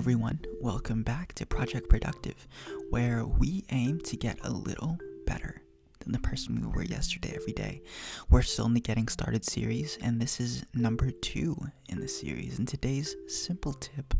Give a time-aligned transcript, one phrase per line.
[0.00, 0.40] everyone.
[0.60, 2.48] Welcome back to Project Productive,
[2.90, 5.62] where we aim to get a little better
[6.00, 7.82] than the person we were yesterday every day.
[8.30, 11.56] We're still in the Getting Started series, and this is number two
[11.88, 12.58] in the series.
[12.58, 14.14] And today's simple tip,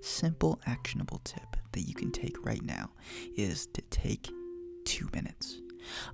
[0.00, 2.90] simple actionable tip that you can take right now
[3.36, 4.28] is to take
[4.84, 5.60] two minutes.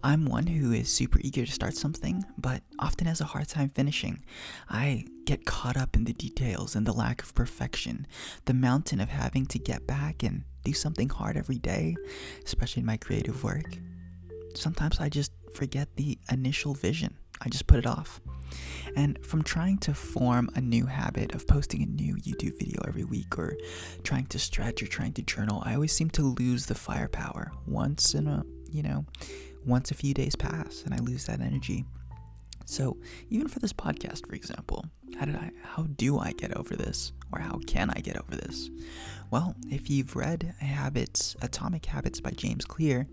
[0.03, 3.71] I'm one who is super eager to start something, but often has a hard time
[3.71, 4.23] finishing.
[4.69, 8.07] I get caught up in the details and the lack of perfection,
[8.45, 11.97] the mountain of having to get back and do something hard every day,
[12.45, 13.79] especially in my creative work.
[14.55, 17.17] Sometimes I just forget the initial vision.
[17.41, 18.21] I just put it off.
[18.97, 23.05] And from trying to form a new habit of posting a new YouTube video every
[23.05, 23.57] week or
[24.05, 28.15] trying to stretch or trying to journal, I always seem to lose the firepower once
[28.15, 29.07] in a, you know,
[29.67, 31.85] once a few days pass and I lose that energy.
[32.65, 32.97] So,
[33.29, 34.85] even for this podcast, for example,
[35.19, 38.37] how did I how do I get over this or how can I get over
[38.37, 38.71] this?
[39.31, 43.07] Well, if you've read Habits, Atomic Habits by James Clear,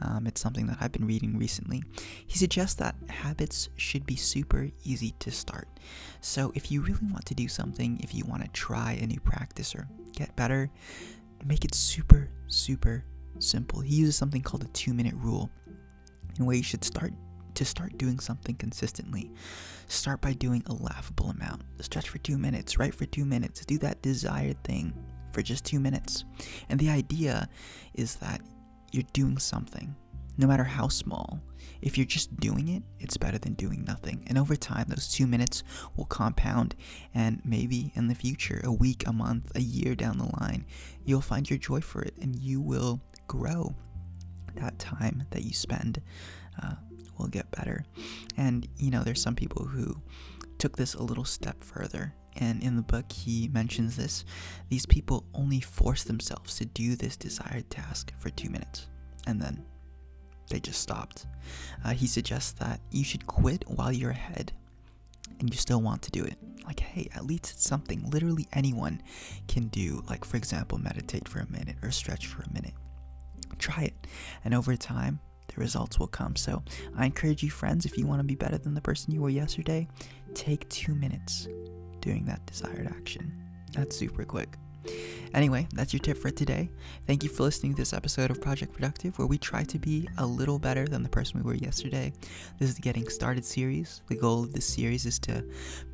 [0.00, 1.82] um, it's something that I've been reading recently.
[2.26, 5.68] He suggests that habits should be super easy to start.
[6.20, 9.20] So, if you really want to do something, if you want to try a new
[9.20, 10.70] practice or get better,
[11.44, 13.04] make it super, super
[13.38, 13.80] simple.
[13.80, 15.50] He uses something called the two minute rule
[16.38, 17.12] in where you should start
[17.54, 19.30] to start doing something consistently.
[19.86, 21.62] Start by doing a laughable amount.
[21.80, 24.92] Stretch for two minutes, write for two minutes, do that desired thing
[25.32, 26.24] for just two minutes.
[26.68, 27.48] And the idea
[27.94, 28.40] is that
[28.92, 29.94] you're doing something,
[30.38, 31.40] no matter how small.
[31.82, 34.24] If you're just doing it, it's better than doing nothing.
[34.28, 35.62] And over time, those two minutes
[35.96, 36.74] will compound.
[37.14, 40.64] And maybe in the future, a week, a month, a year down the line,
[41.04, 43.74] you'll find your joy for it and you will grow
[44.56, 46.00] that time that you spend
[46.62, 46.74] uh,
[47.18, 47.84] will get better.
[48.36, 50.00] And, you know, there's some people who
[50.58, 52.14] took this a little step further.
[52.36, 54.24] And in the book, he mentions this.
[54.68, 58.88] These people only force themselves to do this desired task for two minutes.
[59.26, 59.64] And then
[60.50, 61.26] they just stopped.
[61.84, 64.52] Uh, he suggests that you should quit while you're ahead
[65.38, 66.38] and you still want to do it.
[66.66, 69.02] Like, hey, at least it's something literally anyone
[69.48, 70.02] can do.
[70.08, 72.74] Like, for example, meditate for a minute or stretch for a minute.
[73.54, 74.06] Try it.
[74.44, 76.36] And over time, the results will come.
[76.36, 76.62] So
[76.96, 79.30] I encourage you, friends, if you want to be better than the person you were
[79.30, 79.88] yesterday,
[80.34, 81.48] take two minutes
[82.00, 83.32] doing that desired action.
[83.72, 84.56] That's super quick.
[85.32, 86.70] Anyway, that's your tip for today.
[87.06, 90.08] Thank you for listening to this episode of Project Productive, where we try to be
[90.18, 92.12] a little better than the person we were yesterday.
[92.58, 94.02] This is the Getting Started series.
[94.08, 95.44] The goal of this series is to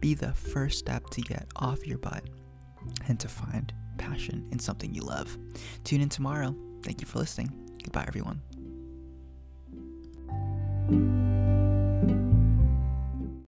[0.01, 2.25] be the first step to get off your butt
[3.09, 5.39] and to find passion in something you love.
[5.85, 6.55] Tune in tomorrow.
[6.83, 7.51] Thank you for listening.
[7.83, 8.41] Goodbye, everyone.